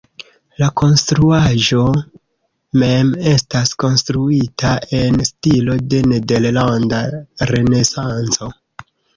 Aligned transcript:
La 0.61 0.67
konstruaĵo 0.79 1.81
mem 2.83 3.11
estas 3.33 3.75
konstruita 3.85 4.73
en 5.03 5.21
stilo 5.31 5.79
de 5.93 6.01
nederlanda 6.15 7.05
renesanco. 7.55 8.51